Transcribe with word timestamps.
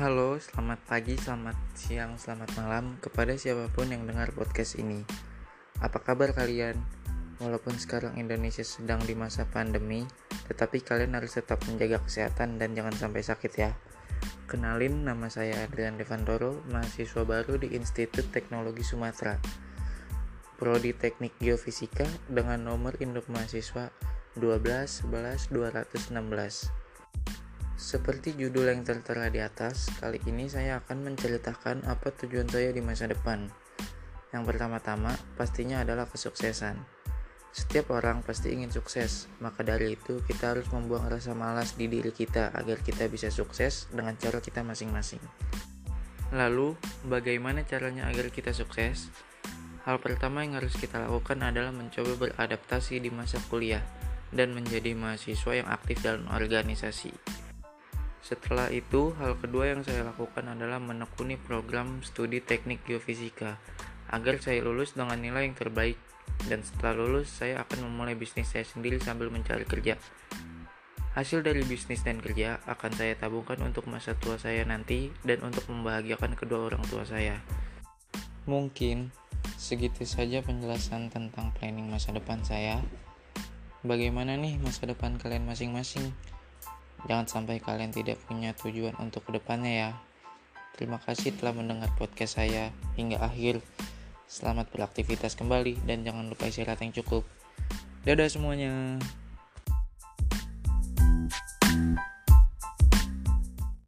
Halo, 0.00 0.40
selamat 0.40 0.80
pagi, 0.88 1.12
selamat 1.12 1.76
siang, 1.76 2.16
selamat 2.16 2.56
malam 2.56 2.96
kepada 3.04 3.36
siapa 3.36 3.68
pun 3.68 3.84
yang 3.84 4.08
dengar 4.08 4.32
podcast 4.32 4.80
ini. 4.80 5.04
Apa 5.76 6.00
kabar 6.00 6.32
kalian? 6.32 6.80
Walaupun 7.36 7.76
sekarang 7.76 8.16
Indonesia 8.16 8.64
sedang 8.64 9.04
di 9.04 9.12
masa 9.12 9.44
pandemi, 9.44 10.08
tetapi 10.48 10.80
kalian 10.80 11.20
harus 11.20 11.36
tetap 11.36 11.60
menjaga 11.68 12.00
kesehatan 12.00 12.56
dan 12.56 12.72
jangan 12.72 12.96
sampai 12.96 13.20
sakit 13.20 13.52
ya. 13.52 13.76
Kenalin, 14.48 15.04
nama 15.04 15.28
saya 15.28 15.68
Adrian 15.68 16.00
Devantoro, 16.00 16.64
mahasiswa 16.72 17.20
baru 17.28 17.60
di 17.60 17.76
Institut 17.76 18.24
Teknologi 18.32 18.80
Sumatera. 18.80 19.36
Prodi 20.56 20.96
Teknik 20.96 21.36
Geofisika 21.44 22.08
dengan 22.24 22.72
nomor 22.72 22.96
induk 23.04 23.28
mahasiswa 23.28 23.92
12 24.40 24.48
11 25.12 25.52
216. 25.52 26.89
Seperti 27.90 28.38
judul 28.38 28.70
yang 28.70 28.86
tertera 28.86 29.26
di 29.34 29.42
atas, 29.42 29.90
kali 29.98 30.22
ini 30.30 30.46
saya 30.46 30.78
akan 30.78 31.10
menceritakan 31.10 31.90
apa 31.90 32.14
tujuan 32.22 32.46
saya 32.46 32.70
di 32.70 32.78
masa 32.78 33.10
depan. 33.10 33.50
Yang 34.30 34.46
pertama-tama, 34.46 35.10
pastinya 35.34 35.82
adalah 35.82 36.06
kesuksesan. 36.06 36.78
Setiap 37.50 37.90
orang 37.90 38.22
pasti 38.22 38.54
ingin 38.54 38.70
sukses, 38.70 39.26
maka 39.42 39.66
dari 39.66 39.98
itu 39.98 40.22
kita 40.22 40.54
harus 40.54 40.70
membuang 40.70 41.10
rasa 41.10 41.34
malas 41.34 41.74
di 41.74 41.90
diri 41.90 42.14
kita 42.14 42.54
agar 42.54 42.78
kita 42.78 43.10
bisa 43.10 43.26
sukses 43.26 43.90
dengan 43.90 44.14
cara 44.14 44.38
kita 44.38 44.62
masing-masing. 44.62 45.18
Lalu, 46.30 46.78
bagaimana 47.10 47.66
caranya 47.66 48.06
agar 48.06 48.30
kita 48.30 48.54
sukses? 48.54 49.10
Hal 49.82 49.98
pertama 49.98 50.46
yang 50.46 50.62
harus 50.62 50.78
kita 50.78 51.02
lakukan 51.02 51.42
adalah 51.42 51.74
mencoba 51.74 52.14
beradaptasi 52.14 53.02
di 53.02 53.10
masa 53.10 53.42
kuliah 53.50 53.82
dan 54.30 54.54
menjadi 54.54 54.94
mahasiswa 54.94 55.58
yang 55.58 55.66
aktif 55.66 55.98
dalam 56.06 56.30
organisasi. 56.30 57.49
Setelah 58.20 58.68
itu, 58.68 59.16
hal 59.16 59.40
kedua 59.40 59.72
yang 59.72 59.80
saya 59.80 60.04
lakukan 60.04 60.44
adalah 60.44 60.76
menekuni 60.76 61.40
program 61.40 62.04
studi 62.04 62.44
teknik 62.44 62.84
geofisika 62.84 63.56
agar 64.12 64.42
saya 64.42 64.60
lulus 64.60 64.92
dengan 64.92 65.16
nilai 65.16 65.48
yang 65.48 65.56
terbaik 65.56 65.96
dan 66.46 66.60
setelah 66.60 67.00
lulus 67.00 67.30
saya 67.30 67.64
akan 67.64 67.88
memulai 67.88 68.18
bisnis 68.18 68.52
saya 68.52 68.66
sendiri 68.66 69.00
sambil 69.00 69.32
mencari 69.32 69.64
kerja. 69.64 69.96
Hasil 71.10 71.42
dari 71.42 71.66
bisnis 71.66 72.06
dan 72.06 72.22
kerja 72.22 72.62
akan 72.70 72.94
saya 72.94 73.18
tabungkan 73.18 73.58
untuk 73.66 73.90
masa 73.90 74.14
tua 74.14 74.38
saya 74.38 74.62
nanti 74.62 75.10
dan 75.26 75.42
untuk 75.42 75.66
membahagiakan 75.66 76.38
kedua 76.38 76.70
orang 76.70 76.86
tua 76.86 77.02
saya. 77.02 77.42
Mungkin 78.46 79.10
segitu 79.58 80.06
saja 80.06 80.38
penjelasan 80.40 81.10
tentang 81.10 81.50
planning 81.58 81.90
masa 81.90 82.14
depan 82.14 82.46
saya. 82.46 82.78
Bagaimana 83.82 84.38
nih 84.38 84.62
masa 84.62 84.86
depan 84.86 85.18
kalian 85.18 85.50
masing-masing? 85.50 86.14
Jangan 87.08 87.26
sampai 87.28 87.62
kalian 87.62 87.92
tidak 87.92 88.20
punya 88.26 88.52
tujuan 88.56 88.96
untuk 89.00 89.28
ke 89.28 89.36
depannya 89.36 89.72
ya. 89.72 89.90
Terima 90.76 90.96
kasih 91.00 91.36
telah 91.36 91.52
mendengar 91.52 91.92
podcast 92.00 92.40
saya 92.40 92.72
hingga 92.96 93.20
akhir. 93.20 93.60
Selamat 94.30 94.72
beraktivitas 94.72 95.36
kembali 95.36 95.84
dan 95.84 96.06
jangan 96.06 96.30
lupa 96.30 96.48
istirahat 96.48 96.80
yang 96.80 96.96
cukup. 96.96 97.28
Dadah 98.08 98.32
semuanya. 98.32 98.96